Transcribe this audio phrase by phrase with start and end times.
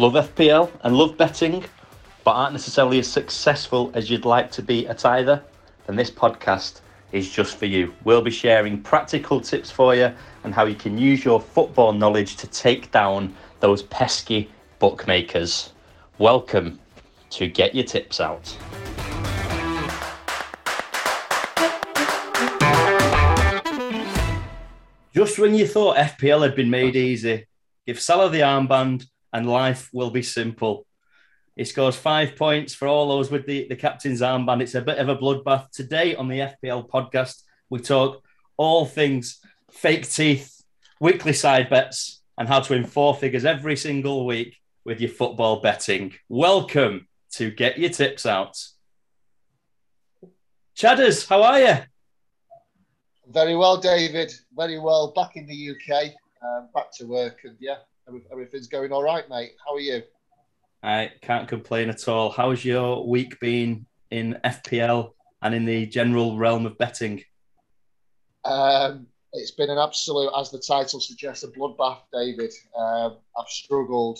[0.00, 1.64] Love FPL and love betting,
[2.22, 5.42] but aren't necessarily as successful as you'd like to be at either?
[5.88, 7.92] Then this podcast is just for you.
[8.04, 10.14] We'll be sharing practical tips for you
[10.44, 14.48] and how you can use your football knowledge to take down those pesky
[14.78, 15.72] bookmakers.
[16.18, 16.78] Welcome
[17.30, 18.56] to Get Your Tips Out.
[25.12, 27.46] Just when you thought FPL had been made easy,
[27.84, 30.86] give Salah the armband and life will be simple.
[31.56, 34.62] He scores five points for all those with the, the captain's armband.
[34.62, 35.70] It's a bit of a bloodbath.
[35.70, 38.22] Today on the FPL podcast, we talk
[38.56, 40.62] all things fake teeth,
[41.00, 45.60] weekly side bets, and how to win four figures every single week with your football
[45.60, 46.14] betting.
[46.28, 48.56] Welcome to Get Your Tips Out.
[50.76, 51.76] Chadders, how are you?
[53.26, 54.32] Very well, David.
[54.56, 55.12] Very well.
[55.14, 57.78] Back in the UK, um, back to work, and yeah,
[58.30, 59.52] everything's going all right, mate.
[59.66, 60.02] How are you?
[60.82, 62.30] I can't complain at all.
[62.30, 67.22] How's your week been in FPL and in the general realm of betting?
[68.44, 72.52] Um, it's been an absolute, as the title suggests, a bloodbath, David.
[72.76, 74.18] Um, I've struggled,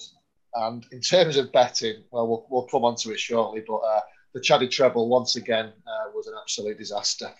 [0.54, 4.00] and in terms of betting, well, we'll, we'll come on to it shortly, but uh,
[4.34, 7.30] the Chaddy treble once again uh, was an absolute disaster.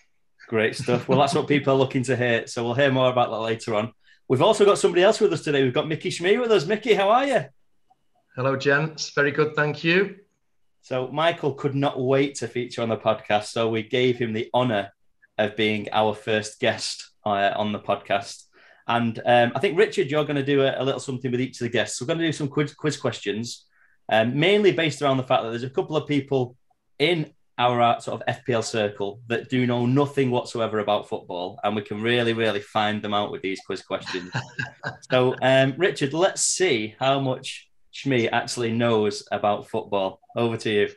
[0.47, 1.07] Great stuff.
[1.07, 2.47] Well, that's what people are looking to hear.
[2.47, 3.93] So we'll hear more about that later on.
[4.29, 5.63] We've also got somebody else with us today.
[5.63, 6.67] We've got Mickey Schmee with us.
[6.67, 7.45] Mickey, how are you?
[8.35, 9.09] Hello, gents.
[9.09, 10.17] Very good, thank you.
[10.83, 14.47] So Michael could not wait to feature on the podcast, so we gave him the
[14.53, 14.91] honour
[15.39, 18.43] of being our first guest uh, on the podcast.
[18.87, 21.59] And um, I think Richard, you're going to do a, a, little something with each
[21.59, 21.99] of the guests.
[21.99, 23.65] We're going to do some quiz, quiz questions,
[24.11, 26.55] um, mainly based around the fact that there's a couple of people
[26.99, 31.75] in our uh, sort of FPL circle that do know nothing whatsoever about football, and
[31.75, 34.31] we can really, really find them out with these quiz questions.
[35.11, 40.21] so, um, Richard, let's see how much Schmee actually knows about football.
[40.35, 40.89] Over to you.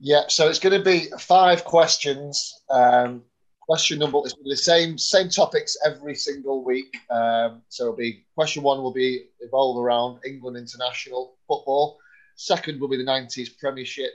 [0.00, 2.62] Yeah, so it's going to be five questions.
[2.68, 3.22] Um,
[3.60, 6.96] question number is the same same topics every single week.
[7.10, 11.98] Um, so it'll be question one will be evolve around England international football.
[12.34, 14.10] Second will be the 90s Premiership.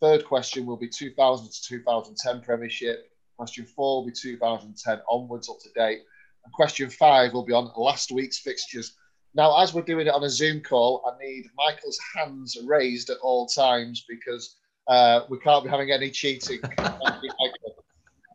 [0.00, 3.10] Third question will be 2000 to 2010 Premiership.
[3.36, 6.02] Question four will be 2010 onwards up to date.
[6.44, 8.96] And question five will be on last week's fixtures
[9.34, 13.16] now, as we're doing it on a Zoom call, I need Michael's hands raised at
[13.18, 14.56] all times because
[14.86, 16.60] uh, we can't be having any cheating.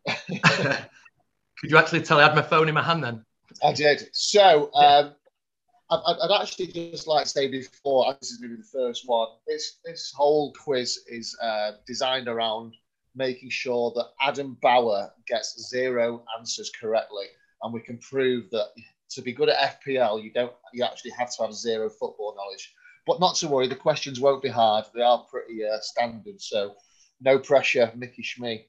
[0.08, 3.24] Could you actually tell I had my phone in my hand then?
[3.64, 4.10] I did.
[4.12, 5.14] So, um,
[5.92, 9.78] I'd, I'd, actually just like to say before, this is maybe the first one, this,
[9.84, 12.76] this whole quiz is uh, designed around
[13.16, 17.26] making sure that Adam Bauer gets zero answers correctly.
[17.64, 18.70] And we can prove that
[19.12, 22.74] to be good at FPL, you don't you actually have to have zero football knowledge.
[23.08, 24.86] But not to worry, the questions won't be hard.
[24.94, 26.76] They are pretty uh, standard, so
[27.22, 28.66] no pressure, Mickey Schmee.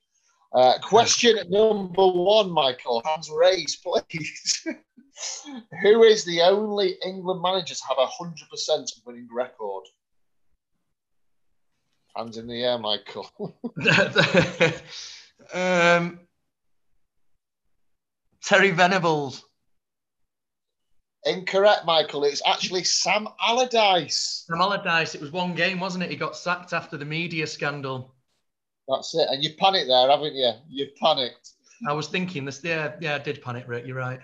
[0.52, 3.02] Uh, question number one, Michael.
[3.04, 4.66] Hands raised, please.
[5.82, 9.84] Who is the only England manager to have a hundred percent winning record?
[12.16, 13.30] Hands in the air, Michael.
[15.54, 16.20] um,
[18.42, 19.44] Terry Venables.
[21.24, 22.24] Incorrect, Michael.
[22.24, 24.46] It's actually Sam Allardyce.
[24.46, 25.14] Sam Allardyce.
[25.14, 26.10] It was one game, wasn't it?
[26.10, 28.14] He got sacked after the media scandal.
[28.88, 29.28] That's it.
[29.30, 30.52] And you panicked there, haven't you?
[30.68, 31.50] You panicked.
[31.86, 32.60] I was thinking this.
[32.64, 33.86] Yeah, yeah, I did panic, Rick.
[33.86, 34.20] You're right.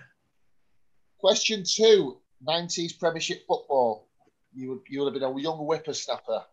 [1.19, 4.07] Question two: 90s Premiership football.
[4.53, 6.45] You would you would have been a young whippersnapper.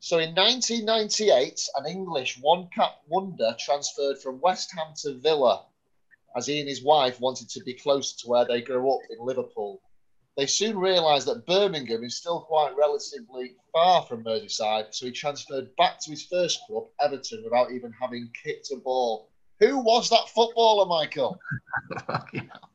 [0.00, 5.66] So in 1998, an English one-cap wonder transferred from West Ham to Villa
[6.34, 9.24] as he and his wife wanted to be close to where they grew up in
[9.24, 9.82] Liverpool.
[10.38, 15.76] They soon realised that Birmingham is still quite relatively far from Merseyside, so he transferred
[15.76, 19.28] back to his first club, Everton, without even having kicked a ball.
[19.60, 21.38] Who was that footballer, Michael?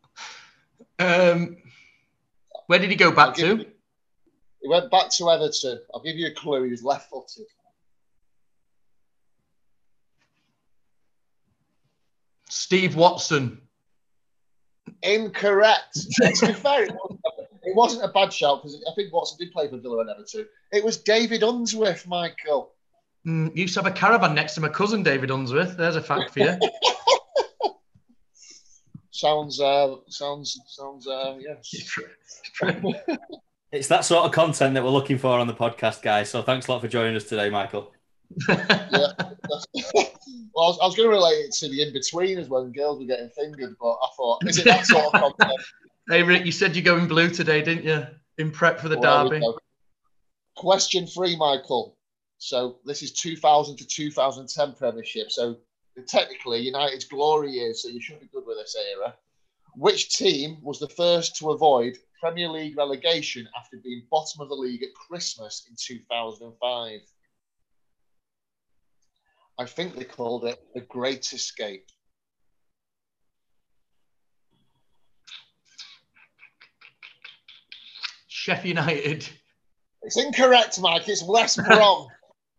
[0.99, 1.57] um,
[2.67, 3.47] where did he go back to?
[3.47, 3.65] You,
[4.61, 5.79] he went back to Everton.
[5.93, 6.63] I'll give you a clue.
[6.63, 7.45] He was left-footed.
[12.49, 13.61] Steve Watson.
[15.03, 15.93] Incorrect.
[15.93, 17.19] to be fair, it wasn't,
[17.63, 20.47] it wasn't a bad shout because I think Watson did play for Villa and Everton.
[20.71, 22.71] It was David Unsworth, Michael.
[23.25, 25.77] Mm, used to have a caravan next to my cousin David Unsworth.
[25.77, 26.57] There's a fact for you.
[29.17, 31.99] sounds, uh, sounds, sounds, uh, yes.
[33.71, 36.29] it's that sort of content that we're looking for on the podcast, guys.
[36.29, 37.93] So thanks a lot for joining us today, Michael.
[38.47, 38.65] yeah.
[38.69, 40.05] well, I
[40.53, 43.29] was, I was, going to relate it to the in betweeners when girls were getting
[43.29, 45.61] fingered, but I thought, is it that sort of content?
[46.09, 48.05] hey, Rick, you said you're going blue today, didn't you?
[48.37, 49.45] In prep for the well, derby.
[50.55, 51.97] Question three, Michael.
[52.37, 55.31] So this is 2000 to 2010 Premiership.
[55.31, 55.57] So
[56.05, 57.81] technically, United's glory years.
[57.81, 59.15] So you should be good with this era.
[59.75, 64.55] Which team was the first to avoid Premier League relegation after being bottom of the
[64.55, 66.99] league at Christmas in 2005?
[69.59, 71.87] I think they called it the Great Escape.
[78.27, 79.27] Sheffield United.
[80.03, 81.09] It's incorrect, Mike.
[81.09, 82.07] It's West Brom.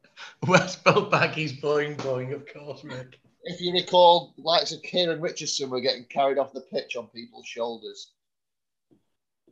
[0.46, 3.18] West Brom baggies boing boing, of course, Rick.
[3.44, 7.46] If you recall, likes of Kieran Richardson were getting carried off the pitch on people's
[7.46, 8.12] shoulders.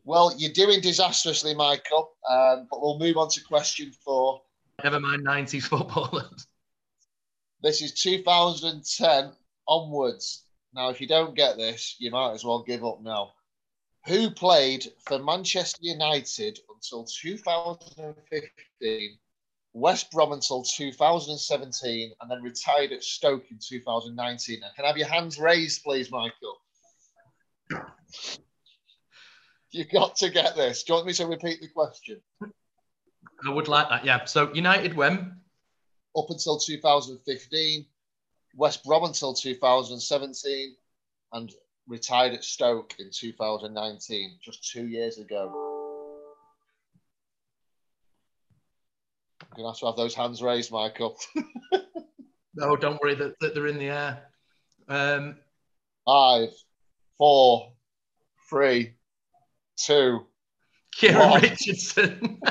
[0.04, 2.12] Well, you're doing disastrously, Michael.
[2.30, 4.42] Um, but we'll move on to question four.
[4.84, 6.46] Never mind 90s footballers.
[7.62, 9.32] This is 2010
[9.66, 10.44] onwards.
[10.74, 13.32] Now, if you don't get this, you might as well give up now.
[14.06, 19.18] Who played for Manchester United until 2015,
[19.76, 24.62] West Brom until 2017, and then retired at Stoke in 2019?
[24.62, 26.56] And can I have your hands raised, please, Michael?
[29.70, 30.82] You've got to get this.
[30.82, 32.23] Do you want me to repeat the question?
[33.46, 34.25] I would like that, yeah.
[34.25, 35.37] So United when?
[36.17, 37.84] Up until 2015,
[38.55, 40.75] West Brom until 2017,
[41.34, 41.52] and
[41.87, 45.75] retired at Stoke in 2019, just two years ago.
[49.56, 51.16] Going to have to have those hands raised, Michael.
[52.58, 54.22] No, don't worry that, that they're in the air.
[54.88, 55.36] Um,
[56.06, 56.48] Five,
[57.18, 57.72] four,
[58.48, 58.94] three,
[59.76, 60.20] two.
[60.94, 61.42] Kieran What?
[61.42, 62.40] Richardson.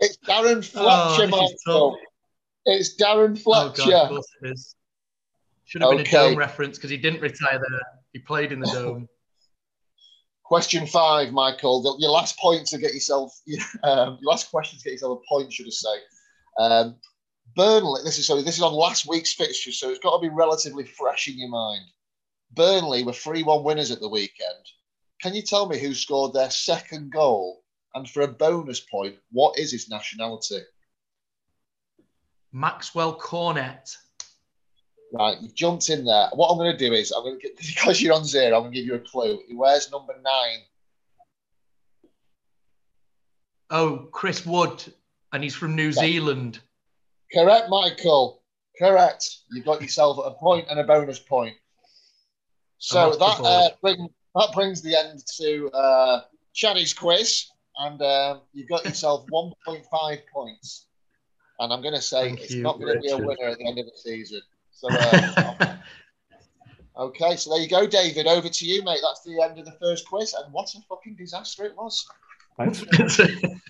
[0.00, 1.96] It's Darren Fletcher, Oh, Michael.
[2.66, 3.82] It's Darren Fletcher.
[3.84, 3.90] oh.
[3.90, 4.74] God, of course it is.
[5.64, 6.10] Should have been Okay.
[6.16, 7.80] a dome reference because he didn't retire there.
[8.12, 9.08] He played in the dome.
[10.44, 11.82] Question five, Michael.
[11.82, 13.34] The- Your last point to get yourself,
[13.82, 15.96] um, your last question to get yourself a point, should I say?
[16.58, 16.96] Um,
[17.56, 18.02] Burnley.
[18.04, 18.42] This is sorry.
[18.42, 21.48] This is on last week's fixture, so it's got to be relatively fresh in your
[21.48, 21.84] mind.
[22.52, 24.64] Burnley were three-one winners at the weekend.
[25.20, 27.62] Can you tell me who scored their second goal?
[27.94, 30.60] And for a bonus point, what is his nationality?
[32.52, 33.96] Maxwell Cornet.
[35.16, 36.28] Right, you've jumped in there.
[36.32, 38.56] What I'm going to do is, I'm going to get because you're on zero.
[38.56, 39.40] I'm going to give you a clue.
[39.46, 40.58] He wears number nine.
[43.70, 44.82] Oh, Chris Wood.
[45.32, 45.92] And he's from New Yeah.
[45.92, 46.60] Zealand.
[47.32, 48.42] Correct, Michael.
[48.78, 49.38] Correct.
[49.52, 51.54] You've got yourself a point and a bonus point.
[52.78, 56.22] So that uh, bring, that brings the end to uh,
[56.54, 57.46] Chaddy's quiz,
[57.78, 60.86] and um, you've got yourself 1.5 points.
[61.60, 63.58] And I'm going to say Thank it's you, not going to be a winner at
[63.58, 64.42] the end of the season.
[64.74, 65.76] So, uh,
[66.98, 68.26] okay, so there you go, David.
[68.26, 69.00] Over to you, mate.
[69.02, 72.06] That's the end of the first quiz, and what a fucking disaster it was.
[72.56, 72.84] Thanks.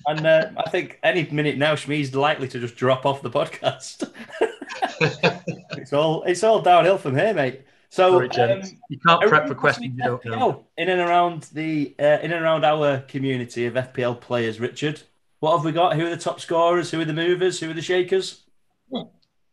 [0.06, 4.12] And uh, I think any minute now, Shmee's likely to just drop off the podcast.
[5.79, 7.62] it's all it's all downhill from here, mate.
[7.89, 8.61] So Sorry, um,
[8.91, 10.67] you can't prep for questions you don't know.
[10.77, 15.01] In and around the uh, in and around our community of FPL players, Richard.
[15.41, 15.97] What have we got?
[15.97, 16.91] Who are the top scorers?
[16.91, 17.61] Who are the movers?
[17.61, 18.43] Who are the shakers?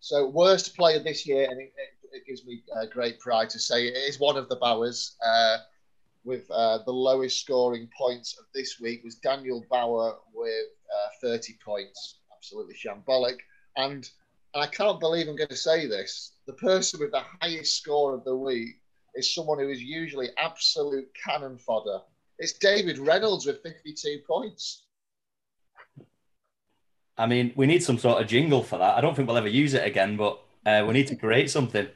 [0.01, 3.59] So, worst player this year, and it, it, it gives me uh, great pride to
[3.59, 5.15] say it is one of the Bowers.
[5.24, 5.58] Uh,
[6.24, 11.58] with uh, the lowest scoring points of this week was Daniel Bauer with uh, 30
[11.63, 12.17] points.
[12.36, 13.38] Absolutely shambolic.
[13.77, 14.10] And,
[14.53, 16.34] and I can't believe I'm going to say this.
[16.48, 18.79] The person with the highest score of the week
[19.15, 22.01] is someone who is usually absolute cannon fodder.
[22.39, 24.84] It's David Reynolds with 52 points.
[27.22, 28.98] I mean, we need some sort of jingle for that.
[28.98, 31.88] I don't think we'll ever use it again, but uh, we need to create something.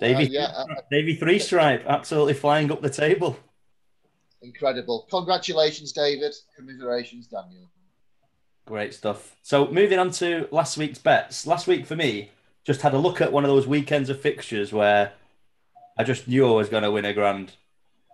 [0.00, 3.36] Davy, Uh, yeah, uh, Davy Three Stripe, absolutely flying up the table.
[4.42, 5.06] incredible.
[5.10, 6.34] Congratulations, David.
[6.56, 7.70] Commiserations, Daniel.
[8.66, 9.36] Great stuff.
[9.42, 11.46] So moving on to last week's bets.
[11.46, 12.30] Last week for me,
[12.64, 15.12] just had a look at one of those weekends of fixtures where
[15.98, 17.52] I just knew I was going to win a grand.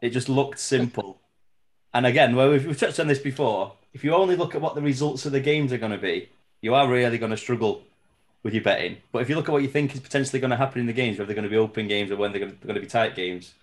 [0.03, 1.21] It just looked simple.
[1.95, 3.75] And again, well, we've, we've touched on this before.
[3.93, 6.29] If you only look at what the results of the games are going to be,
[6.61, 7.83] you are really going to struggle
[8.43, 8.99] with your betting.
[9.13, 10.93] But if you look at what you think is potentially going to happen in the
[10.93, 13.15] games, whether they're going to be open games or when they're going to, be tight
[13.15, 13.55] games,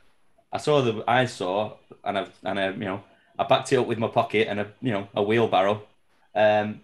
[0.52, 3.04] I saw the I saw and I've and I you know
[3.38, 5.84] I backed it up with my pocket and a you know a wheelbarrow
[6.36, 6.82] um,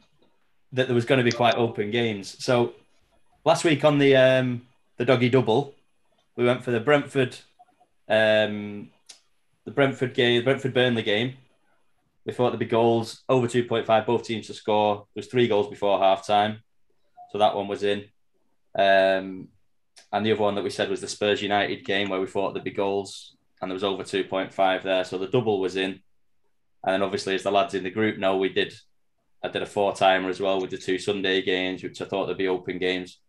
[0.73, 2.35] that there was going to be quite open games.
[2.43, 2.73] So
[3.45, 4.63] last week on the um,
[4.97, 5.73] the doggy double,
[6.35, 7.37] we went for the Brentford
[8.09, 8.89] um,
[9.65, 11.35] the Brentford game, Brentford Burnley game.
[12.25, 15.07] We thought there'd be goals over two point five, both teams to score.
[15.13, 16.61] There was three goals before half time,
[17.31, 18.05] so that one was in.
[18.77, 19.49] Um,
[20.11, 22.53] and the other one that we said was the Spurs United game where we thought
[22.53, 25.03] there'd be goals and there was over 2.5 there.
[25.03, 26.01] So the double was in.
[26.83, 28.73] And then obviously, as the lads in the group know, we did
[29.43, 32.27] I did a four timer as well with the two Sunday games, which I thought
[32.27, 33.19] would be open games.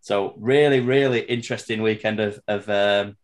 [0.00, 3.16] So really, really interesting weekend of of, um,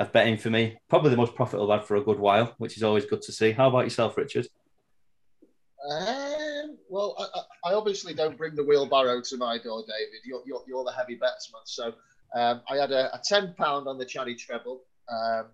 [0.00, 0.78] of betting for me.
[0.88, 3.32] Probably the most profitable I've had for a good while, which is always good to
[3.32, 3.52] see.
[3.52, 4.48] How about yourself, Richard?
[5.88, 10.20] Um, well, I, I, obviously don't bring the wheelbarrow to my door, David.
[10.24, 11.62] You're, you're, you're the heavy betsman.
[11.64, 11.94] So
[12.34, 14.82] um, I had a, a £10 on the Chaddy treble.
[15.10, 15.46] Um,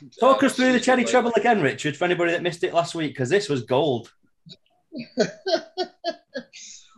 [0.00, 2.94] and, Talk us through the Chaddy treble again, Richard, for anybody that missed it last
[2.94, 4.12] week, because this was gold.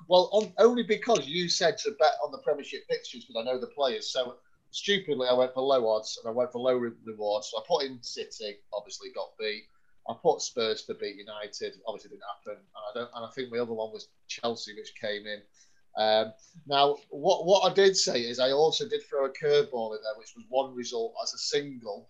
[0.09, 3.61] well, on, only because you said to bet on the Premiership fixtures because I know
[3.61, 4.13] the players.
[4.13, 4.37] So
[4.71, 7.51] stupidly, I went for low odds and I went for low rewards.
[7.51, 9.65] So I put in City, obviously got beat.
[10.09, 12.63] I put Spurs to beat United, obviously didn't happen.
[12.63, 15.43] And I don't, and I think my other one was Chelsea, which came in.
[15.97, 16.33] Um,
[16.67, 20.17] now, what what I did say is I also did throw a curveball in there,
[20.17, 22.09] which was one result as a single,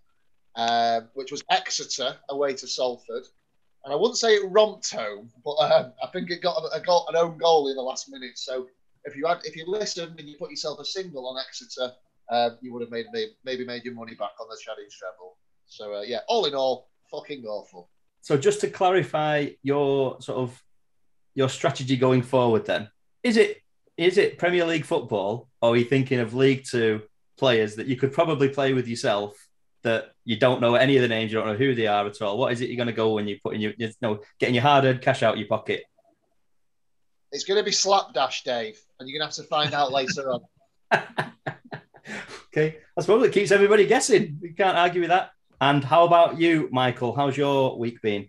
[0.57, 3.25] um, which was Exeter away to Salford
[3.85, 7.07] and I wouldn't say it romped home, but um, I think it got a, goal,
[7.09, 8.37] an own goal in the last minute.
[8.37, 8.67] So
[9.05, 11.93] if you had, if you listened and you put yourself a single on Exeter,
[12.31, 13.07] um, you would have made
[13.45, 15.37] maybe made your money back on the Challenge treble.
[15.67, 17.91] So uh, yeah, all in all, fucking awful.
[18.21, 20.63] So just to clarify your sort of
[21.35, 22.89] your strategy going forward, then
[23.23, 23.63] is it
[23.97, 27.03] is it Premier League football, or are you thinking of League Two
[27.39, 29.49] players that you could probably play with yourself
[29.83, 32.21] that you don't know any of the names, you don't know who they are at
[32.21, 32.37] all.
[32.37, 34.55] What is it you're going to go when you put in your, you know, getting
[34.55, 35.85] your hard earned cash out of your pocket?
[37.31, 40.31] It's going to be slapdash, Dave, and you're going to have to find out later
[40.31, 40.41] on.
[42.49, 44.39] okay, suppose it keeps everybody guessing.
[44.43, 45.31] You can't argue with that.
[45.61, 47.15] And how about you, Michael?
[47.15, 48.29] How's your week been?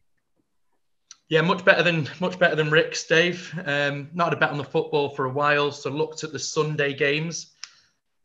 [1.28, 3.54] Yeah, much better than much better than Rick's, Dave.
[3.66, 6.40] Um, not had a bet on the football for a while, so looked at the
[6.40, 7.54] Sunday games.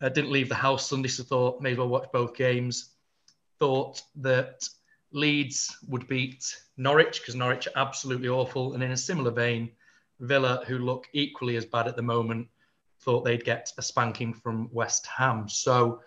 [0.00, 2.94] I didn't leave the house Sunday, so thought may as well watch both games
[3.58, 4.68] thought that
[5.12, 6.44] Leeds would beat
[6.76, 8.74] Norwich because Norwich are absolutely awful.
[8.74, 9.70] And in a similar vein,
[10.20, 12.48] Villa, who look equally as bad at the moment,
[13.04, 15.48] thought they'd get a spanking from West Ham.
[15.48, 16.00] So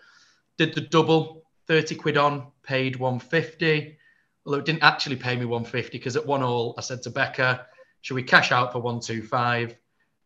[0.56, 3.96] did the double, 30 quid on, paid 150.
[4.44, 7.66] Although it didn't actually pay me 150 because at one all, I said to Becca,
[8.00, 9.76] should we cash out for 125?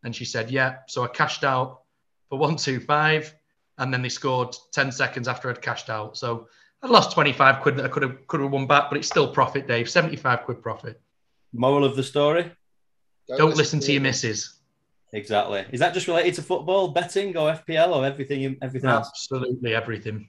[0.03, 0.77] And she said, yeah.
[0.87, 1.81] So I cashed out
[2.29, 3.33] for 125
[3.77, 6.17] and then they scored 10 seconds after I'd cashed out.
[6.17, 6.47] So
[6.81, 9.27] I lost 25 quid that I could have could have won back, but it's still
[9.27, 9.89] profit, Dave.
[9.89, 11.01] 75 quid profit.
[11.53, 12.51] Moral of the story?
[13.27, 14.59] Don't, Don't listen, listen, to your missus.
[15.13, 15.63] Exactly.
[15.71, 18.57] Is that just related to football, betting, or FPL, or everything?
[18.61, 19.09] Everything else?
[19.09, 20.27] Absolutely everything.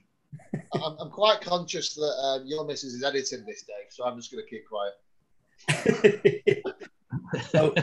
[0.75, 4.31] I'm, I'm, quite conscious that um, your missus is editing this, Dave, so I'm just
[4.31, 4.93] going to keep quiet.
[7.49, 7.73] so,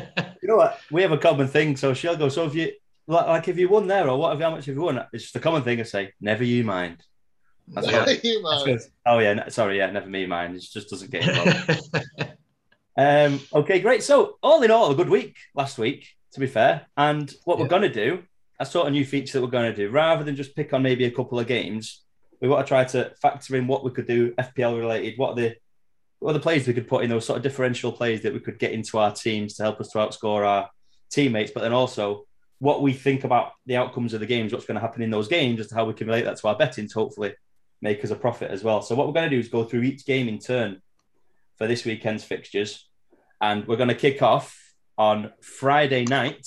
[0.40, 0.78] you know what?
[0.92, 1.76] We have a common thing.
[1.76, 2.28] So she'll go.
[2.28, 2.72] So if you
[3.08, 4.30] like, like if you won there, or what?
[4.30, 5.04] Have how much have you won?
[5.12, 5.80] It's just a common thing.
[5.80, 7.02] I say, never you mind.
[7.68, 10.56] That's what, you that's oh yeah, sorry, yeah, never me mind.
[10.56, 11.90] It just doesn't get involved.
[12.96, 14.02] um, okay, great.
[14.02, 16.86] So all in all, a good week last week, to be fair.
[16.96, 17.62] And what yeah.
[17.62, 18.22] we're gonna do,
[18.58, 21.04] a sort of new feature that we're gonna do, rather than just pick on maybe
[21.04, 22.02] a couple of games,
[22.40, 25.36] we want to try to factor in what we could do FPL related, what are
[25.36, 25.56] the
[26.18, 28.38] what are the plays we could put in those sort of differential plays that we
[28.38, 30.70] could get into our teams to help us to outscore our
[31.10, 32.24] teammates, but then also
[32.60, 35.26] what we think about the outcomes of the games, what's going to happen in those
[35.26, 37.34] games, as to how we can relate that to our betting to hopefully
[37.80, 38.80] make us a profit as well.
[38.82, 40.80] So what we're going to do is go through each game in turn
[41.58, 42.88] for this weekend's fixtures,
[43.40, 44.56] and we're going to kick off
[45.02, 46.46] on Friday night.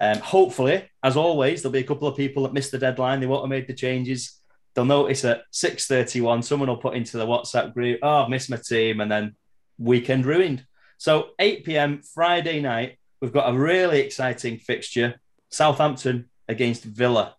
[0.00, 3.20] Um, hopefully, as always, there'll be a couple of people that missed the deadline.
[3.20, 4.40] They won't have made the changes.
[4.72, 8.50] They'll notice at six thirty-one, someone will put into the WhatsApp group, "Oh, I've missed
[8.50, 9.36] my team," and then
[9.78, 10.64] weekend ruined.
[10.98, 12.00] So eight p.m.
[12.14, 17.36] Friday night, we've got a really exciting fixture: Southampton against Villa.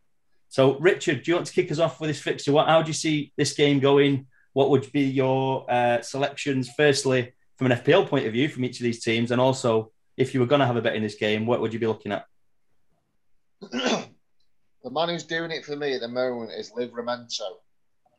[0.50, 2.54] So, Richard, do you want to kick us off with this fixture?
[2.54, 4.28] What, how do you see this game going?
[4.54, 8.80] What would be your uh, selections, firstly, from an FPL point of view, from each
[8.80, 9.32] of these teams?
[9.32, 11.74] And also, if you were going to have a bet in this game, what would
[11.74, 12.26] you be looking at?
[13.62, 14.08] the
[14.92, 17.58] man who's doing it for me at the moment is Liv Livramento,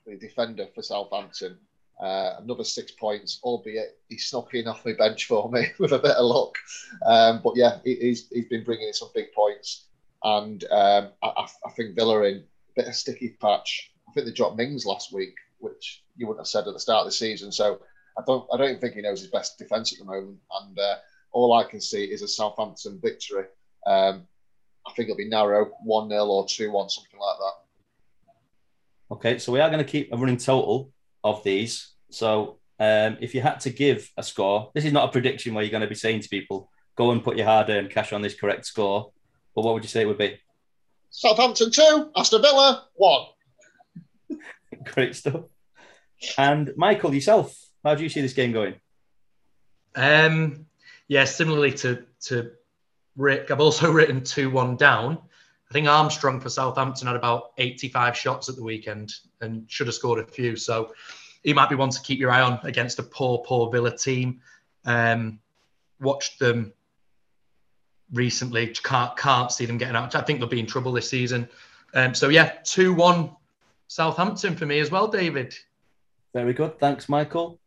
[0.07, 1.59] the defender for Southampton.
[2.01, 5.99] Uh, another six points, albeit he snuck in off my bench for me with a
[5.99, 6.55] bit of luck.
[7.07, 9.87] Um, but yeah, he, he's, he's been bringing in some big points
[10.27, 12.43] and um, I, I, think Villa in a
[12.75, 13.93] bit of sticky patch.
[14.09, 17.01] I think they dropped Mings last week, which you wouldn't have said at the start
[17.01, 17.53] of the season.
[17.53, 17.81] So
[18.19, 20.39] I don't, I don't think he knows his best defence at the moment.
[20.61, 20.97] And uh,
[21.37, 23.45] all I can see is a Southampton victory.
[23.87, 24.27] Um,
[24.87, 29.15] I think it'll be narrow, one 0 or two one, something like that.
[29.15, 30.91] Okay, so we are going to keep a running total
[31.23, 31.93] of these.
[32.11, 35.63] So um, if you had to give a score, this is not a prediction where
[35.63, 38.35] you're going to be saying to people, "Go and put your hard-earned cash on this
[38.35, 39.13] correct score."
[39.55, 40.39] But what would you say it would be?
[41.11, 43.27] Southampton two, Aston Villa one.
[44.85, 45.43] Great stuff.
[46.39, 48.77] And Michael, yourself, how do you see this game going?
[49.95, 50.67] Um,
[51.09, 52.53] yeah, similarly to to
[53.17, 55.19] Rick, I've also written two one down.
[55.71, 59.95] I think Armstrong for Southampton had about 85 shots at the weekend and should have
[59.95, 60.55] scored a few.
[60.55, 60.95] So
[61.43, 64.41] he might be one to keep your eye on against a poor, poor Villa team.
[64.85, 65.41] Um,
[66.01, 66.73] watched them
[68.13, 68.69] recently.
[68.69, 70.15] Can't can't see them getting out.
[70.15, 71.49] I think they'll be in trouble this season.
[71.95, 73.31] Um, so yeah, two one
[73.89, 75.55] Southampton for me as well, David.
[76.33, 77.59] Very good, thanks, Michael.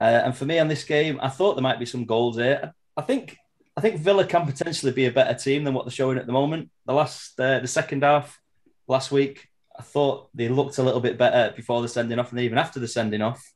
[0.00, 2.74] Uh, and for me on this game, I thought there might be some goals here.
[2.96, 3.38] I think
[3.76, 6.32] I think Villa can potentially be a better team than what they're showing at the
[6.32, 6.70] moment.
[6.86, 8.40] The last uh, the second half
[8.86, 12.40] last week, I thought they looked a little bit better before the sending off, and
[12.40, 13.52] even after the sending off,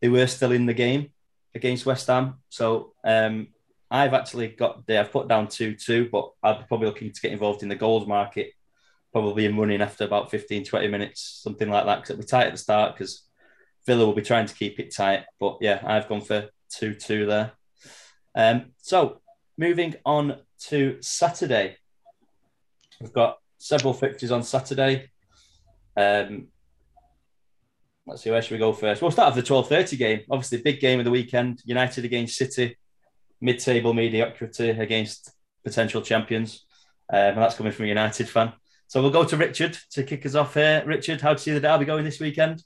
[0.00, 1.10] they were still in the game
[1.54, 2.40] against West Ham.
[2.48, 3.48] So um,
[3.90, 5.00] I've actually got there.
[5.00, 7.76] I've put down two two, but I'd be probably looking to get involved in the
[7.76, 8.52] goals market,
[9.12, 11.96] probably in running after about 15, 20 minutes, something like that.
[11.96, 13.22] Because it'll be tight at the start because
[13.86, 15.24] Villa will be trying to keep it tight.
[15.38, 17.52] But yeah, I've gone for two two there.
[18.34, 19.20] Um, so
[19.58, 20.36] moving on
[20.68, 21.76] to Saturday,
[23.00, 25.10] we've got several fixtures on Saturday.
[25.96, 26.48] Um,
[28.06, 29.02] let's see where should we go first.
[29.02, 30.20] We'll start with the twelve thirty game.
[30.30, 31.60] Obviously, big game of the weekend.
[31.64, 32.76] United against City
[33.40, 35.32] mid-table mediocrity against
[35.64, 36.66] potential champions.
[37.12, 38.52] Um, and that's coming from a United fan.
[38.86, 40.82] So we'll go to Richard to kick us off here.
[40.86, 42.62] Richard, how do you see the derby going this weekend?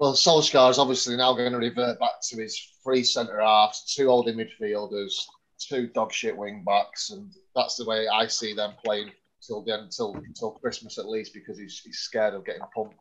[0.00, 4.08] Well, Solskjaer is obviously now going to revert back to his three centre halves, two
[4.08, 5.12] holding midfielders,
[5.58, 9.10] two dog shit wing backs, and that's the way I see them playing
[9.46, 12.96] till the end, until until Christmas at least, because he's, he's scared of getting pumped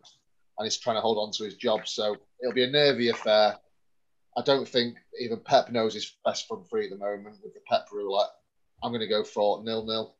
[0.57, 1.87] and he's trying to hold on to his job.
[1.87, 3.55] So it'll be a nervy affair.
[4.37, 7.61] I don't think even Pep knows his best front three at the moment with the
[7.65, 8.27] Pep roulette.
[8.83, 10.15] I'm going to go for nil nil.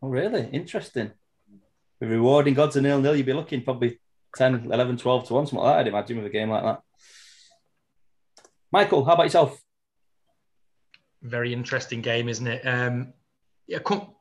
[0.00, 0.48] Oh, really?
[0.50, 1.10] Interesting.
[2.00, 3.98] The rewarding gods of nil nil, you'd be looking probably
[4.36, 6.82] 10, 11, 12 to 1, something like that, I'd imagine, with a game like that.
[8.70, 9.62] Michael, how about yourself?
[11.22, 12.66] Very interesting game, isn't it?
[12.66, 13.12] Um,
[13.66, 13.78] yeah,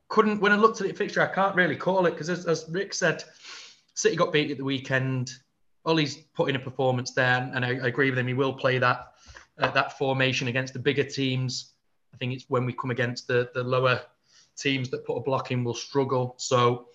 [0.09, 2.65] couldn't, when I looked at the fixture, I can't really call it because, as, as
[2.69, 3.23] Rick said,
[3.93, 5.31] City got beat at the weekend.
[5.85, 8.27] Ollie's put in a performance there, and I, I agree with him.
[8.27, 9.13] He will play that
[9.59, 11.73] uh, that formation against the bigger teams.
[12.13, 14.01] I think it's when we come against the the lower
[14.57, 16.35] teams that put a block in will struggle.
[16.37, 16.87] So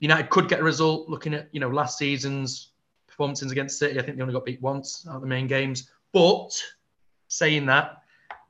[0.00, 1.08] United could get a result.
[1.08, 2.72] Looking at you know last season's
[3.06, 5.90] performances against City, I think they only got beat once out of the main games.
[6.12, 6.50] But
[7.28, 7.98] saying that,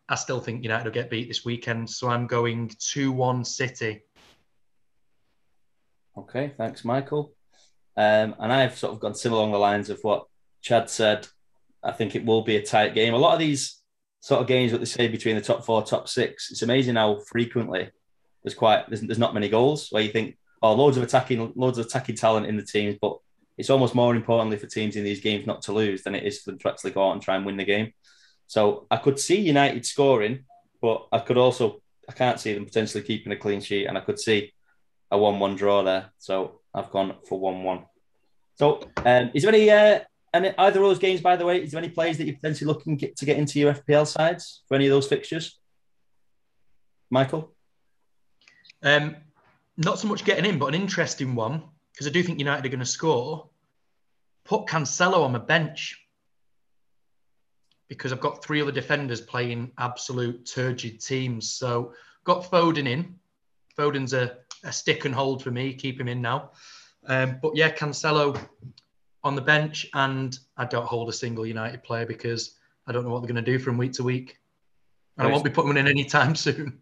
[0.09, 1.89] I still think United will get beat this weekend.
[1.89, 4.03] So I'm going two one City.
[6.17, 7.35] Okay, thanks, Michael.
[7.97, 10.27] Um, and I've sort of gone similar along the lines of what
[10.63, 11.27] Chad said.
[11.83, 13.15] I think it will be a tight game.
[13.15, 13.81] A lot of these
[14.21, 17.21] sort of games, what they say between the top four, top six, it's amazing how
[17.21, 17.91] frequently
[18.43, 21.79] there's quite there's, there's not many goals where you think, oh, loads of attacking, loads
[21.79, 23.19] of attacking talent in the teams, but
[23.59, 26.41] it's almost more importantly for teams in these games not to lose than it is
[26.41, 27.93] for them to actually go out and try and win the game.
[28.47, 30.45] So I could see United scoring,
[30.81, 34.01] but I could also I can't see them potentially keeping a clean sheet, and I
[34.01, 34.53] could see
[35.11, 36.13] a one-one draw there.
[36.19, 37.85] So I've gone for one-one.
[38.55, 40.01] So, um, is there any uh,
[40.33, 41.63] any either of those games, by the way?
[41.63, 44.75] Is there any players that you're potentially looking to get into your FPL sides for
[44.75, 45.59] any of those fixtures?
[47.11, 47.55] Michael,
[48.83, 49.17] um,
[49.77, 51.63] not so much getting in, but an interesting one
[51.93, 53.49] because I do think United are going to score.
[54.45, 56.01] Put Cancelo on the bench
[57.89, 61.51] because I've got three other defenders playing absolute turgid teams.
[61.51, 63.17] So got Foden in.
[63.77, 65.75] Foden's a a stick and hold for me.
[65.75, 66.51] Keep him in now.
[67.07, 68.39] Um, but yeah, Cancelo
[69.23, 73.11] on the bench, and I don't hold a single United player because I don't know
[73.11, 74.39] what they're going to do from week to week.
[75.19, 76.81] And I won't be putting one in anytime soon.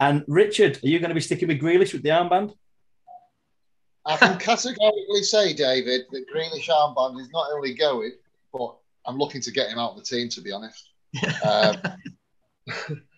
[0.00, 2.54] And Richard, are you going to be sticking with Grealish with the armband?
[4.06, 8.12] I can categorically say, David, that Grealish armband is not only going,
[8.52, 10.90] but I'm looking to get him out of the team, to be honest.
[11.44, 11.76] um,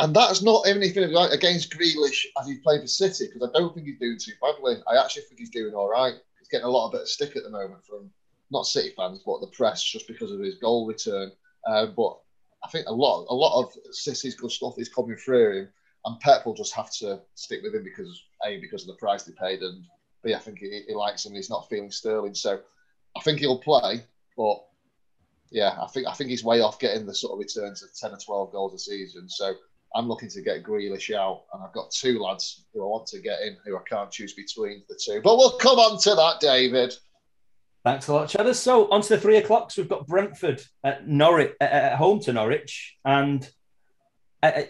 [0.00, 3.86] And that's not anything against Grealish as he's played for City, because I don't think
[3.86, 4.76] he's doing too badly.
[4.90, 6.14] I actually think he's doing all right.
[6.38, 8.10] He's getting a lot of bit of stick at the moment from
[8.50, 11.32] not City fans, but the press, just because of his goal return.
[11.66, 12.18] Uh, but
[12.64, 15.68] I think a lot, a lot of City's good stuff is coming through him,
[16.04, 19.22] and Pep will just have to stick with him because a because of the price
[19.22, 19.84] they paid, and
[20.24, 21.34] b I think he, he likes him.
[21.34, 22.60] He's not feeling Sterling, so
[23.16, 24.04] I think he'll play.
[24.36, 24.64] But
[25.50, 28.12] yeah, I think I think he's way off getting the sort of returns of ten
[28.12, 29.28] or twelve goals a season.
[29.28, 29.54] So
[29.94, 33.20] I'm looking to get Grealish out, and I've got two lads who I want to
[33.20, 35.20] get in who I can't choose between the two.
[35.22, 36.94] But we'll come on to that, David.
[37.84, 38.54] Thanks a lot, Cheddar.
[38.54, 39.76] So on to the three o'clocks.
[39.76, 43.48] We've got Brentford at Norwich at home to Norwich, and
[44.42, 44.62] uh,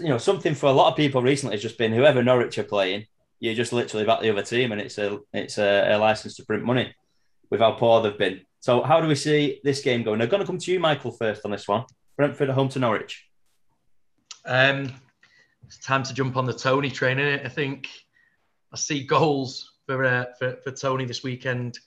[0.00, 2.64] you know something for a lot of people recently has just been whoever Norwich are
[2.64, 3.06] playing,
[3.40, 6.44] you're just literally back the other team, and it's a it's a, a license to
[6.44, 6.94] print money.
[7.50, 8.40] with how poor they've been.
[8.60, 10.20] So, how do we see this game going?
[10.20, 11.84] I'm going to come to you, Michael, first on this one.
[12.16, 13.26] Brentford at home to Norwich.
[14.46, 14.92] Um,
[15.66, 17.88] it's time to jump on the Toney train, I think
[18.72, 21.78] I see goals for, uh, for for Toney this weekend.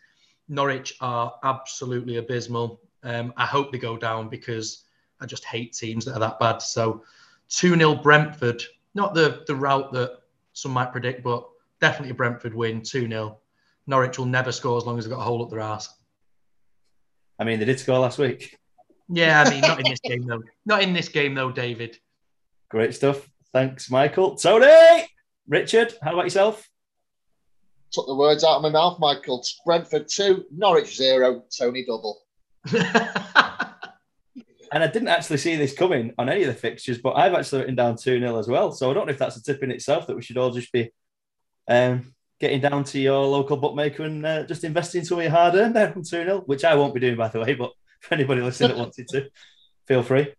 [0.47, 2.79] Norwich are absolutely abysmal.
[3.03, 4.85] Um, I hope they go down because
[5.19, 6.61] I just hate teams that are that bad.
[6.61, 7.03] So
[7.49, 8.61] 2 0 Brentford,
[8.93, 10.19] not the, the route that
[10.53, 11.47] some might predict, but
[11.79, 13.39] definitely a Brentford win 2 0.
[13.85, 15.93] Norwich will never score as long as they've got a hole up their ass.
[17.39, 18.57] I mean, they did score last week.
[19.09, 20.43] Yeah, I mean, not in this game, though.
[20.65, 21.97] Not in this game, though, David.
[22.69, 23.29] Great stuff.
[23.53, 24.35] Thanks, Michael.
[24.35, 25.07] Toney!
[25.47, 26.69] Richard, how about yourself?
[27.91, 29.45] Took the words out of my mouth, Michael.
[29.65, 32.19] Brentford 2, Norwich 0, Toney double.
[34.71, 37.61] and I didn't actually see this coming on any of the fixtures, but I've actually
[37.61, 38.71] written down 2 0 as well.
[38.71, 40.71] So I don't know if that's a tip in itself that we should all just
[40.71, 40.91] be
[41.67, 45.55] um, getting down to your local bookmaker and uh, just investing some of your hard
[45.55, 47.53] earned there from 2 0, which I won't be doing, by the way.
[47.53, 49.29] But for anybody listening that wanted to,
[49.87, 50.33] feel free.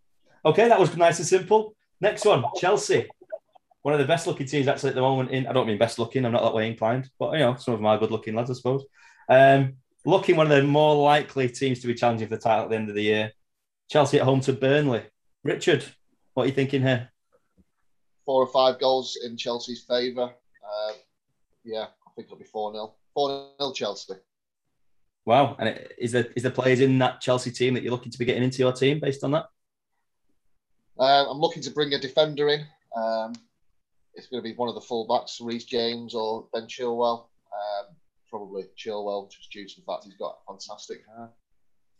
[0.45, 1.75] Okay, that was nice and simple.
[2.01, 3.07] Next one Chelsea.
[3.81, 5.31] One of the best looking teams actually at the moment.
[5.31, 7.73] In I don't mean best looking, I'm not that way inclined, but you know, some
[7.73, 8.85] of them are good looking lads, I suppose.
[9.29, 12.69] Um, looking one of the more likely teams to be challenging for the title at
[12.69, 13.31] the end of the year.
[13.89, 15.03] Chelsea at home to Burnley.
[15.43, 15.83] Richard,
[16.33, 17.09] what are you thinking here?
[18.25, 20.25] Four or five goals in Chelsea's favour.
[20.29, 20.93] Uh,
[21.63, 22.93] yeah, I think it'll be 4 0.
[23.15, 24.13] 4 0 Chelsea.
[25.25, 25.55] Wow.
[25.59, 28.25] And is there, is there players in that Chelsea team that you're looking to be
[28.25, 29.47] getting into your team based on that?
[30.99, 32.65] Uh, I'm looking to bring a defender in.
[32.95, 33.33] Um,
[34.13, 37.27] it's going to be one of the fullbacks, Reece James or Ben Chilwell.
[37.53, 37.95] Um,
[38.29, 41.29] probably Chilwell, just due to the fact he's got fantastic hair.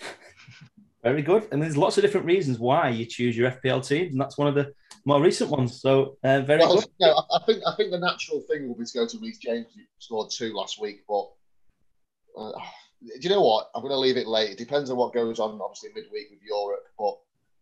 [1.04, 1.48] Very good.
[1.52, 4.48] And there's lots of different reasons why you choose your FPL teams, and that's one
[4.48, 4.74] of the
[5.06, 5.82] more recent ones.
[5.82, 6.86] So uh, very well, good.
[7.00, 9.68] No, I think I think the natural thing will be to go to Reece James.
[9.74, 11.30] He scored two last week, but
[12.38, 12.52] uh,
[13.02, 13.70] do you know what?
[13.74, 14.52] I'm going to leave it late.
[14.52, 17.18] It depends on what goes on, obviously midweek with Europe, but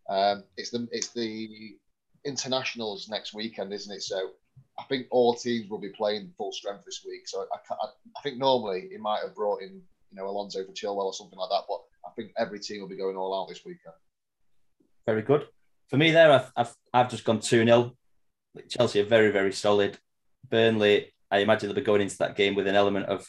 [0.09, 1.77] um, it's the it's the
[2.25, 4.01] internationals next weekend, isn't it?
[4.01, 4.31] So
[4.79, 7.27] I think all teams will be playing full strength this week.
[7.27, 10.71] So I, I, I think normally he might have brought in you know Alonso for
[10.71, 13.49] Chilwell or something like that, but I think every team will be going all out
[13.49, 13.95] this weekend.
[15.05, 15.47] Very good.
[15.89, 17.93] For me, there, I've, I've, I've just gone 2 0.
[18.69, 19.97] Chelsea are very, very solid.
[20.49, 23.25] Burnley, I imagine they'll be going into that game with an element of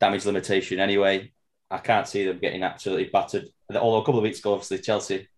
[0.00, 1.32] damage limitation anyway.
[1.70, 3.46] I can't see them getting absolutely battered.
[3.74, 5.28] Although a couple of weeks ago, obviously, Chelsea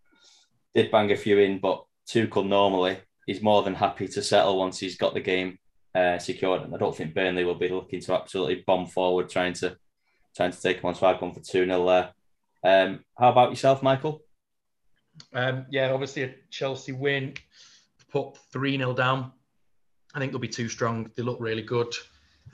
[0.75, 4.79] did bang a few in, but Tuchel normally is more than happy to settle once
[4.79, 5.59] he's got the game
[5.95, 6.63] uh, secured.
[6.63, 9.77] And I don't think Burnley will be looking to absolutely bomb forward, trying to
[10.37, 10.95] trying to take them on.
[10.95, 12.11] So I've gone for 2 0 there.
[12.65, 14.23] Um, how about yourself, Michael?
[15.33, 17.35] Um, yeah, obviously a Chelsea win,
[18.11, 19.33] put 3 0 down.
[20.15, 21.11] I think they'll be too strong.
[21.17, 21.93] They look really good.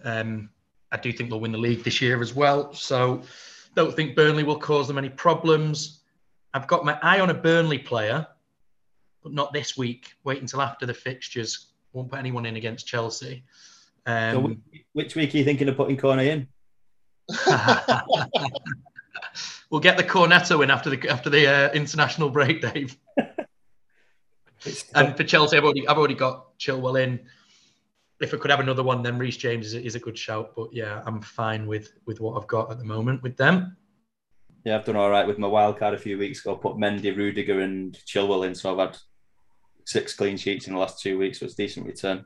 [0.04, 0.50] Um,
[0.90, 2.72] I do think they'll win the league this year as well.
[2.74, 3.22] So
[3.74, 6.00] don't think Burnley will cause them any problems.
[6.54, 8.26] I've got my eye on a Burnley player,
[9.22, 10.12] but not this week.
[10.24, 11.68] Wait until after the fixtures.
[11.92, 13.44] Won't put anyone in against Chelsea.
[14.04, 16.48] Um, so which week are you thinking of putting Cornet in?
[19.70, 22.96] we'll get the Cornetto in after the after the uh, international break, Dave.
[24.94, 27.20] and for Chelsea, I've already I've already got Chilwell in.
[28.20, 30.52] If I could have another one, then Reece James is, is a good shout.
[30.54, 33.76] But yeah, I'm fine with with what I've got at the moment with them.
[34.64, 36.54] Yeah, I've done all right with my wild card a few weeks ago.
[36.54, 38.98] Put Mendy, Rudiger, and Chilwell in, so I've had
[39.84, 41.40] six clean sheets in the last two weeks.
[41.40, 42.24] So it's a decent return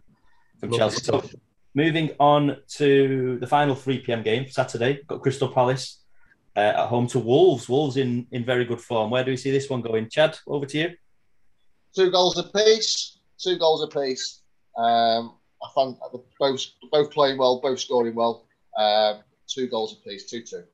[0.61, 1.39] from Love Chelsea.
[1.77, 4.23] Moving on to the final 3 p.m.
[4.23, 6.05] game Saturday, got Crystal Palace
[6.57, 7.69] uh, at home to Wolves.
[7.69, 9.11] Wolves in, in very good form.
[9.11, 10.09] Where do we see this one going?
[10.09, 10.95] Chad, over to you.
[11.95, 13.19] Two goals apiece.
[13.39, 14.41] Two goals apiece.
[14.79, 15.99] Um, I found
[16.41, 18.47] both both playing well, both scoring well.
[18.79, 20.65] Um, two goals apiece, two two.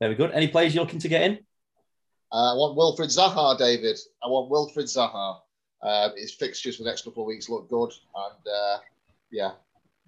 [0.00, 0.30] Very good.
[0.30, 1.38] Any players you're looking to get in?
[2.32, 3.98] Uh, I want Wilfried Zaha, David.
[4.22, 5.40] I want Wilfried Zaha.
[5.82, 8.78] Uh, his fixtures for the next couple of weeks look good, and uh,
[9.32, 9.52] yeah,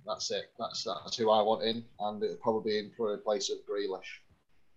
[0.07, 0.53] that's it.
[0.59, 3.59] That's that's who I want in, and it'll probably be in for a place of
[3.69, 4.21] Grealish.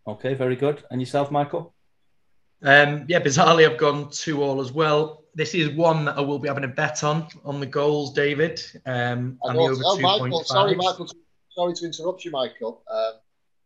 [0.07, 0.83] Okay, very good.
[0.89, 1.73] And yourself, Michael?
[2.63, 5.25] Um, yeah, bizarrely, I've gone two all as well.
[5.35, 8.61] This is one that I will be having a bet on on the goals, David.
[8.85, 11.07] Um, and the over oh, Michael, sorry, Michael.
[11.49, 12.83] Sorry to interrupt you, Michael.
[12.89, 13.13] Um,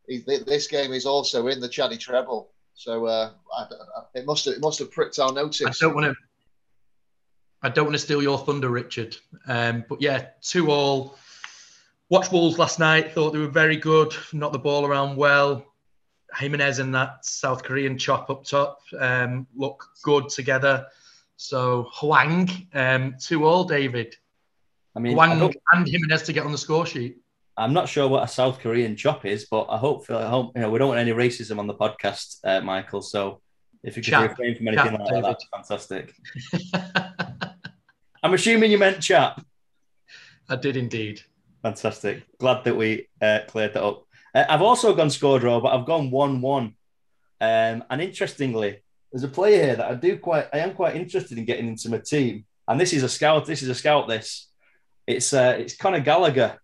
[0.08, 4.56] this game is also in the Chaddy treble, so uh, I, I, it must have,
[4.56, 5.62] it must have pricked our notice.
[5.62, 6.16] I don't want to.
[7.64, 9.16] I don't want to steal your thunder, Richard.
[9.48, 11.16] Um, but yeah, two all.
[12.12, 13.14] Watched Wolves last night.
[13.14, 14.14] Thought they were very good.
[14.34, 15.66] Knocked the ball around well.
[16.36, 20.88] Jimenez and that South Korean chop up top um, look good together.
[21.38, 24.18] So Hwang, um, two all, David.
[24.94, 27.16] I mean, Hwang I and Jimenez to get on the score sheet.
[27.56, 30.62] I'm not sure what a South Korean chop is, but I hope, I hope you
[30.64, 33.02] know we don't want any racism on the podcast, uh, Michael.
[33.02, 33.40] So
[33.84, 34.32] if you could Chap.
[34.32, 36.14] refrain from anything Chap, like that, that's fantastic.
[38.22, 39.46] I'm assuming you meant chap.
[40.50, 41.22] I did indeed.
[41.62, 42.24] Fantastic.
[42.40, 44.06] Glad that we uh, cleared that up.
[44.34, 46.76] Uh, I've also gone score draw, but I've gone one-one.
[47.40, 51.38] Um, and interestingly, there's a player here that I do quite, I am quite interested
[51.38, 52.46] in getting into my team.
[52.68, 53.46] And this is a scout.
[53.46, 54.08] This is a scout.
[54.08, 54.48] This,
[55.06, 56.60] it's uh, it's Conor Gallagher.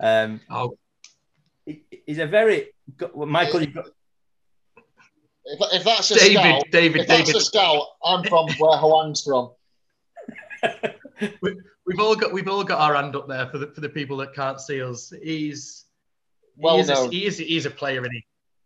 [0.00, 0.76] Um, Oh,
[1.64, 2.68] he's a very
[3.14, 3.60] Michael.
[3.60, 3.86] You've got,
[5.44, 9.22] If, if that's a David, scout, David, if that's a scout, I'm from where Hwang's
[9.22, 9.50] from.
[11.88, 14.18] We've all got we've all got our hand up there for the for the people
[14.18, 15.10] that can't see us.
[15.22, 15.86] He's
[16.56, 17.10] Well he is, a, known.
[17.10, 18.24] he is he's a player, and he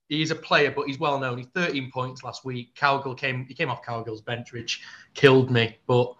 [0.08, 1.38] he's a player, but he's well known.
[1.38, 2.74] He's 13 points last week.
[2.74, 4.82] Cowgill came he came off Cowgill's bench, which
[5.14, 6.12] killed me, but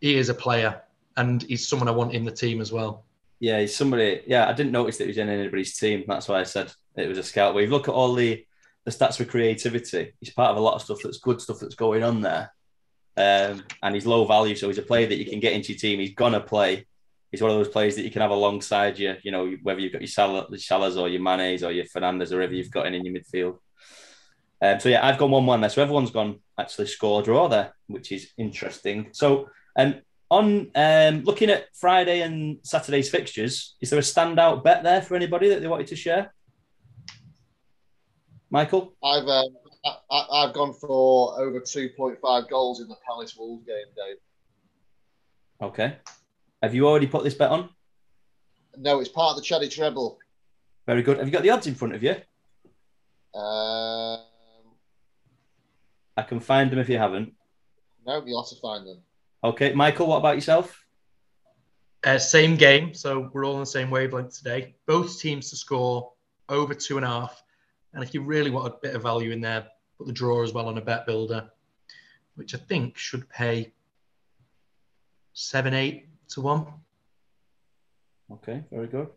[0.00, 0.82] he is a player,
[1.16, 3.04] and he's someone I want in the team as well.
[3.40, 4.22] yeah, he's somebody.
[4.26, 6.04] Yeah, I didn't notice that he was in anybody's team.
[6.06, 7.54] That's why I said it was a scout.
[7.54, 8.46] But if you look at all the
[8.84, 11.74] the stats for creativity, he's part of a lot of stuff that's good stuff that's
[11.74, 12.52] going on there.
[13.16, 15.78] Um, and he's low value, so he's a player that you can get into your
[15.78, 16.00] team.
[16.00, 16.86] He's gonna play.
[17.30, 19.16] He's one of those players that you can have alongside you.
[19.22, 22.30] You know, whether you've got your Salah, the Salahs or your Manes or your Fernandes
[22.30, 23.58] or whoever you've got in in your midfield.
[24.62, 25.70] Um, so yeah, I've gone one-one there.
[25.70, 29.08] So everyone's gone actually score draw there, which is interesting.
[29.12, 29.96] So um,
[30.30, 35.14] on um, looking at Friday and Saturday's fixtures, is there a standout bet there for
[35.14, 36.32] anybody that they wanted to share?
[38.50, 38.96] Michael?
[39.02, 43.86] I've um, I, I- I've gone for over 2.5 goals in the Palace Wolves game,
[43.96, 44.16] Dave.
[45.62, 45.96] Okay.
[46.62, 47.68] Have you already put this bet on?
[48.76, 50.18] No, it's part of the Chaddy Treble.
[50.86, 51.18] Very good.
[51.18, 52.16] Have you got the odds in front of you?
[53.38, 54.20] Um,
[56.16, 57.32] I can find them if you haven't.
[58.06, 58.98] no, you'll have to find them.
[59.44, 60.82] Okay, Michael, what about yourself?
[62.04, 64.74] Uh, same game, so we're all on the same wavelength today.
[64.86, 66.12] Both teams to score
[66.48, 67.42] over two and a half,
[67.92, 69.66] and if you really want a bit of value in there,
[69.98, 71.50] put the draw as well on a bet builder,
[72.34, 73.72] which I think should pay
[75.32, 76.66] seven, eight to one.
[78.30, 79.08] Okay, very good.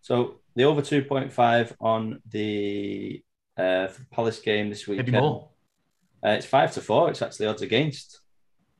[0.00, 3.22] So the over 2.5 on the
[3.56, 4.98] uh, Palace game this week.
[4.98, 5.48] Maybe more.
[6.24, 7.10] Uh, it's five to four.
[7.10, 8.20] It's actually odds against,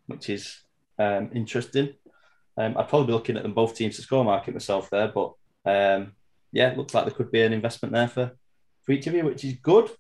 [0.07, 0.62] which is
[0.98, 1.94] um, interesting.
[2.57, 5.33] Um, I'd probably be looking at them both teams to score market myself there, but
[5.66, 6.12] um,
[6.52, 8.33] yeah, it looks like there could be an investment there for,
[8.83, 9.90] for each of you, which is good.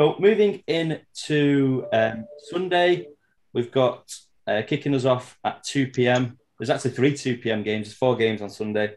[0.00, 3.08] So moving into um, Sunday,
[3.52, 4.14] we've got
[4.46, 6.38] uh, kicking us off at 2 p.m.
[6.56, 7.64] There's actually three 2 p.m.
[7.64, 7.88] games.
[7.88, 8.94] There's four games on Sunday.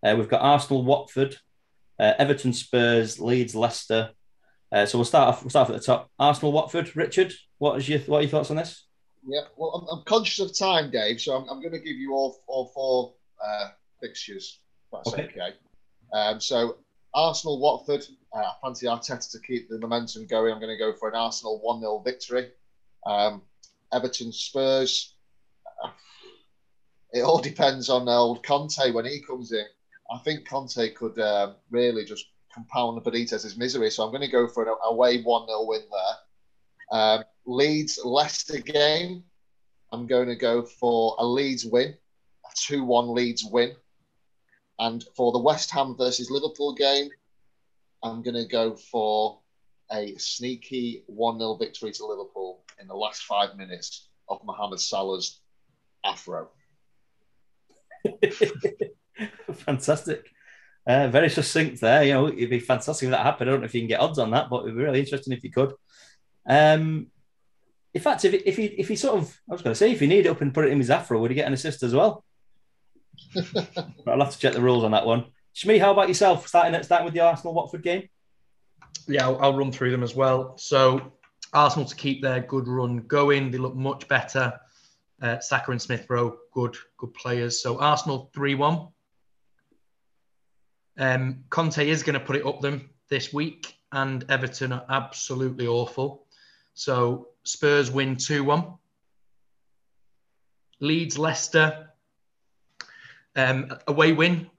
[0.00, 1.36] Uh, we've got Arsenal, Watford,
[1.98, 4.10] uh, Everton, Spurs, Leeds, Leicester.
[4.70, 5.42] Uh, so we'll start off.
[5.42, 6.08] We'll start off at the top.
[6.20, 6.94] Arsenal, Watford.
[6.94, 8.86] Richard, what is your what are your thoughts on this?
[9.26, 12.12] Yeah, well, I'm, I'm conscious of time, Dave, so I'm, I'm going to give you
[12.12, 13.14] all all four
[13.44, 14.60] uh, fixtures.
[14.92, 15.24] That's Okay.
[15.24, 15.54] okay.
[16.12, 16.76] Um, so
[17.12, 18.06] Arsenal, Watford.
[18.34, 20.52] Uh, I fancy Arteta to keep the momentum going.
[20.52, 22.50] I'm going to go for an Arsenal one 0 victory.
[23.06, 23.42] Um,
[23.92, 25.14] Everton, Spurs.
[25.82, 25.90] Uh,
[27.12, 29.64] It all depends on old Conte when he comes in.
[30.12, 33.90] I think Conte could um, really just compound Benitez's misery.
[33.90, 37.00] So I'm going to go for an away 1 0 win there.
[37.00, 39.22] Um, Leeds Leicester game.
[39.92, 43.76] I'm going to go for a Leeds win, a 2 1 Leeds win.
[44.80, 47.10] And for the West Ham versus Liverpool game,
[48.04, 49.40] I'm going to go for
[49.90, 55.40] a sneaky 1 0 victory to Liverpool in the last five minutes of Mohamed Salah's
[56.04, 56.50] afro.
[59.54, 60.26] fantastic.
[60.86, 62.04] Uh, very succinct there.
[62.04, 63.48] You know, it'd be fantastic if that happened.
[63.48, 65.32] I don't know if you can get odds on that, but it'd be really interesting
[65.32, 65.72] if you could.
[66.46, 67.06] Um,
[67.94, 70.00] in fact, if, if he if he sort of, I was going to say, if
[70.00, 71.82] he needed it up and put it in his afro, would he get an assist
[71.82, 72.22] as well?
[74.06, 75.26] I'll have to check the rules on that one.
[75.54, 76.48] Shmi, how about yourself?
[76.48, 78.08] Starting at starting with the Arsenal Watford game.
[79.06, 80.56] Yeah, I'll, I'll run through them as well.
[80.58, 81.12] So
[81.52, 83.50] Arsenal to keep their good run going.
[83.50, 84.58] They look much better.
[85.22, 87.62] Uh, Saka and Smith Rowe, good, good players.
[87.62, 88.88] So Arsenal 3 1.
[90.98, 95.66] Um, Conte is going to put it up them this week, and Everton are absolutely
[95.66, 96.26] awful.
[96.74, 98.64] So Spurs win 2 1.
[100.80, 101.90] Leeds Leicester,
[103.36, 104.50] um, away win.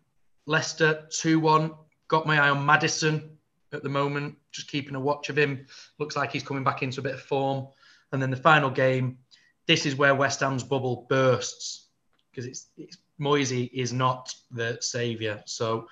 [0.45, 1.71] Leicester 2 1.
[2.07, 3.37] Got my eye on Maddison
[3.73, 5.65] at the moment, just keeping a watch of him.
[5.99, 7.67] Looks like he's coming back into a bit of form.
[8.11, 9.17] And then the final game,
[9.67, 11.87] this is where West Ham's bubble bursts
[12.35, 15.41] because it's, it's Moyesy is not the saviour.
[15.45, 15.87] So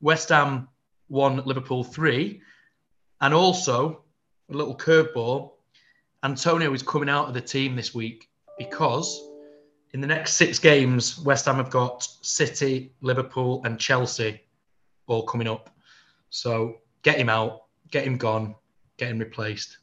[0.00, 0.68] West Ham
[1.08, 2.42] won Liverpool three,
[3.20, 4.04] and also
[4.50, 5.52] a little curveball.
[6.22, 9.20] Antonio is coming out of the team this week because
[9.94, 14.40] in the next six games, West Ham have got City, Liverpool, and Chelsea.
[15.06, 15.70] all coming up.
[16.30, 18.56] So get him out, get him gone,
[18.96, 19.78] get him replaced.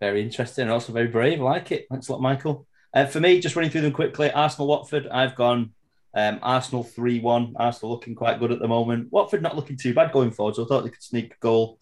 [0.00, 1.40] Very interesting and also very brave.
[1.40, 1.86] I like it.
[1.88, 2.66] Thanks a lot, Michael.
[2.92, 5.74] Uh, for me, just running through them quickly Arsenal Watford, I've gone
[6.12, 7.54] um, Arsenal 3 1.
[7.56, 9.12] Arsenal looking quite good at the moment.
[9.12, 11.78] Watford not looking too bad going forward, so I thought they could sneak a goal.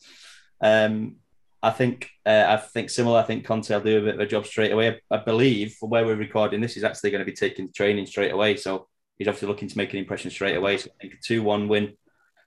[0.61, 1.16] Um,
[1.62, 3.18] I think uh, I think similar.
[3.18, 5.01] I think Conte will do a bit of a job straight away.
[5.11, 8.57] I, believe where we're recording this, is actually going to be taking training straight away.
[8.57, 8.87] So
[9.18, 10.79] he's obviously looking to make an impression straight away.
[10.79, 11.94] So I think a 2 1 win.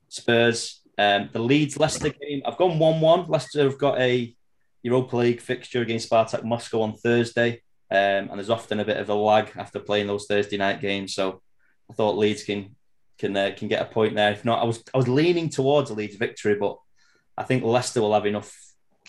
[0.08, 3.28] Spurs, um, the Leeds Leicester game, I've gone 1 1.
[3.28, 4.34] Leicester have got a
[4.84, 7.62] Europa League fixture against Spartak Moscow on Thursday.
[7.90, 11.14] Um, and there's often a bit of a lag after playing those Thursday night games.
[11.14, 11.42] So
[11.90, 12.76] I thought Leeds can
[13.18, 14.32] can uh, can get a point there.
[14.32, 16.78] If not, I was I was leaning towards a Leeds victory, but
[17.38, 18.56] I think Leicester will have enough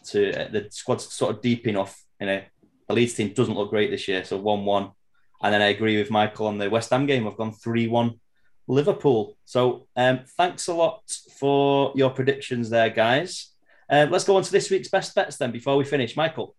[0.06, 2.02] to uh, the squad's sort of deep enough.
[2.20, 2.42] You know,
[2.88, 4.90] the Leeds team doesn't look great this year, so one one.
[5.42, 7.26] And then I agree with Michael on the West Ham game.
[7.26, 8.20] I've gone three one
[8.68, 9.36] Liverpool.
[9.44, 11.02] So um, thanks a lot
[11.38, 13.48] for your predictions there, guys.
[13.90, 16.16] Uh, let's go on to this week's best bets then before we finish.
[16.16, 16.54] Michael.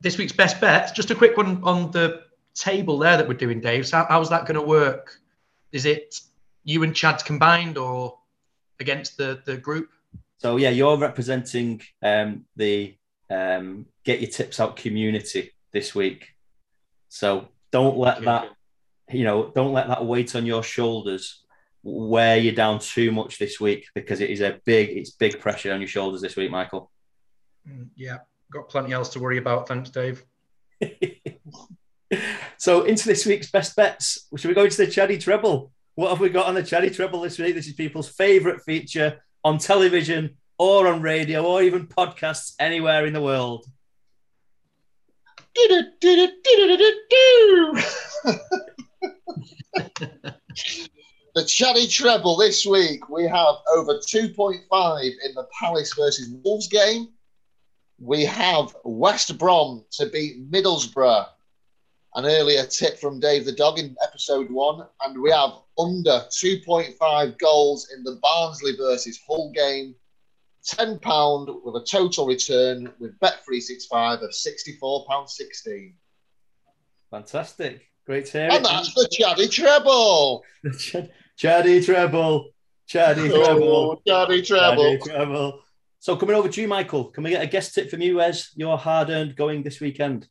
[0.00, 0.92] This week's best bets.
[0.92, 2.22] Just a quick one on the
[2.54, 3.86] table there that we're doing, Dave.
[3.86, 5.20] So how, how's that going to work?
[5.72, 6.20] Is it
[6.64, 8.18] you and Chad combined or
[8.80, 9.90] against the, the group?
[10.38, 12.96] So yeah, you're representing um, the
[13.28, 16.28] um, Get Your Tips Out community this week.
[17.08, 18.50] So don't let that,
[19.10, 21.44] you know, don't let that weight on your shoulders
[21.82, 25.72] wear you down too much this week because it is a big, it's big pressure
[25.72, 26.90] on your shoulders this week, Michael.
[27.68, 28.18] Mm, yeah,
[28.52, 29.66] got plenty else to worry about.
[29.66, 30.24] Thanks, Dave.
[32.58, 35.72] so into this week's best bets, should we go into the Chaddy Treble?
[35.96, 37.56] What have we got on the Chaddy Treble this week?
[37.56, 43.12] This is people's favourite feature on television or on radio or even podcasts anywhere in
[43.12, 43.66] the world.
[51.34, 57.08] the Chaddy Treble this week, we have over 2.5 in the Palace versus Wolves game.
[58.00, 61.26] We have West Brom to beat Middlesbrough
[62.18, 67.38] an earlier tip from Dave the Dog in episode one, and we have under 2.5
[67.38, 69.94] goals in the Barnsley versus Hull game.
[70.66, 75.92] £10 with a total return with Bet365 of £64.16.
[77.10, 77.82] Fantastic.
[78.04, 80.40] Great to hear And that's the Chaddy Treble.
[80.64, 82.48] the Ch- Chaddy Treble.
[82.90, 84.02] Chaddy Oh, Treble.
[84.06, 84.98] Chaddy Treble.
[84.98, 85.60] Chaddy Treble.
[86.00, 87.04] So coming over to you, Michael.
[87.04, 90.28] Can we get a guest tip from you as your hard-earned going this weekend?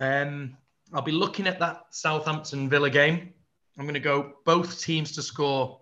[0.00, 0.56] Um,
[0.92, 3.32] I'll be looking at that Southampton Villa game.
[3.78, 5.80] I'm going to go both teams to score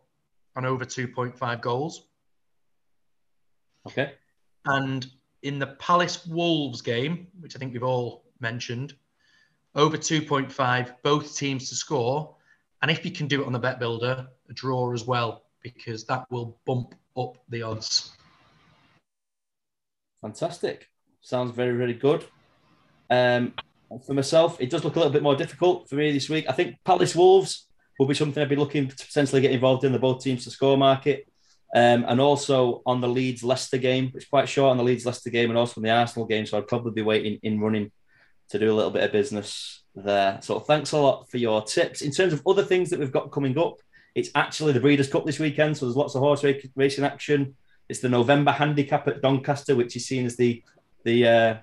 [0.57, 2.07] on over 2.5 goals.
[3.87, 4.15] Okay.
[4.67, 5.07] And
[5.43, 8.95] in the Palace Wolves game, which I think we've all mentioned,
[9.75, 12.35] over 2.5, both teams to score.
[12.83, 16.05] And if you can do it on the bet builder, a draw as well, because
[16.05, 18.13] that will bump up the odds.
[20.21, 20.89] Fantastic.
[21.21, 22.25] Sounds very, very good.
[23.11, 23.55] Um,
[24.07, 26.47] for myself, it does look a little bit more difficult for me this week.
[26.49, 27.67] I think Palace Wolves
[27.99, 30.51] will be something I'd be looking to potentially get involved in the both teams to
[30.51, 31.29] score market.
[31.75, 35.31] Um, and also on the Leeds Leicester game, it's quite short on the Leeds Leicester
[35.31, 36.47] game and also on the Arsenal game.
[36.47, 37.91] So I'd probably be waiting in running
[38.51, 40.39] to do a little bit of business there.
[40.43, 42.03] So thanks a lot for your tips.
[42.03, 43.79] In terms of other things that we've got coming up,
[44.15, 45.77] it's actually the Breeders' Cup this weekend.
[45.77, 46.45] So there's lots of horse
[46.77, 47.57] racing action.
[47.89, 50.63] It's the November handicap at Doncaster, which is seen as the
[51.05, 51.57] the uh,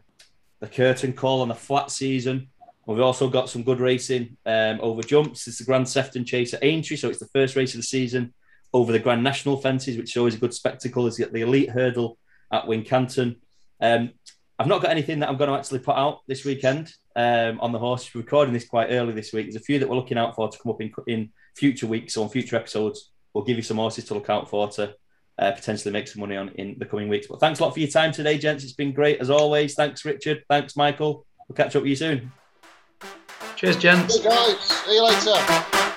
[0.61, 2.47] the curtain call on the flat season.
[2.85, 5.47] We've also got some good racing um, over jumps.
[5.47, 8.33] It's the Grand Sefton Chase at Aintree, so it's the first race of the season
[8.73, 11.07] over the Grand National fences, which is always a good spectacle.
[11.07, 12.17] Is the Elite Hurdle
[12.51, 13.37] at Wincanton.
[13.81, 14.11] Um,
[14.59, 17.71] I've not got anything that I'm going to actually put out this weekend um, on
[17.71, 18.13] the horse.
[18.13, 19.47] We're recording this quite early this week.
[19.47, 22.13] There's a few that we're looking out for to come up in, in future weeks.
[22.13, 24.95] So on future episodes, we'll give you some horses to look out for to
[25.41, 27.27] uh, potentially make some money on in the coming weeks.
[27.27, 28.63] But thanks a lot for your time today, gents.
[28.63, 29.73] It's been great as always.
[29.73, 30.43] Thanks, Richard.
[30.47, 31.25] Thanks, Michael.
[31.49, 32.31] We'll catch up with you soon.
[33.55, 34.17] Cheers, gents.
[34.17, 35.90] Hey guys, see you later.